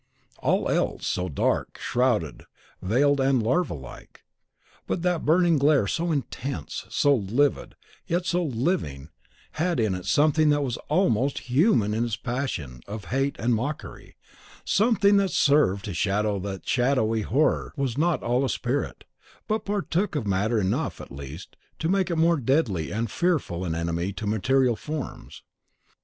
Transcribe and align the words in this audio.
All 0.39 0.67
else 0.67 1.05
so 1.05 1.29
dark, 1.29 1.77
shrouded, 1.77 2.45
veiled 2.81 3.19
and 3.21 3.39
larva 3.43 3.75
like. 3.75 4.23
But 4.87 5.03
that 5.03 5.25
burning 5.25 5.59
glare 5.59 5.85
so 5.85 6.11
intense, 6.11 6.87
so 6.89 7.13
livid, 7.13 7.75
yet 8.07 8.25
so 8.25 8.43
living, 8.43 9.09
had 9.61 9.79
in 9.79 9.93
it 9.93 10.07
something 10.07 10.49
that 10.49 10.63
was 10.63 10.77
almost 10.89 11.51
HUMAN 11.51 11.93
in 11.93 12.03
its 12.03 12.15
passion 12.15 12.81
of 12.87 13.05
hate 13.13 13.35
and 13.37 13.53
mockery, 13.53 14.15
something 14.65 15.17
that 15.17 15.29
served 15.29 15.85
to 15.85 15.93
show 15.93 16.39
that 16.39 16.63
the 16.63 16.67
shadowy 16.67 17.21
Horror 17.21 17.71
was 17.75 17.95
not 17.95 18.23
all 18.23 18.43
a 18.43 18.49
spirit, 18.49 19.03
but 19.47 19.65
partook 19.65 20.15
of 20.15 20.25
matter 20.25 20.59
enough, 20.59 20.99
at 20.99 21.11
least, 21.11 21.55
to 21.77 21.87
make 21.89 22.09
it 22.09 22.15
more 22.15 22.37
deadly 22.37 22.89
and 22.89 23.11
fearful 23.11 23.63
an 23.63 23.75
enemy 23.75 24.13
to 24.13 24.25
material 24.25 24.75
forms. 24.75 25.43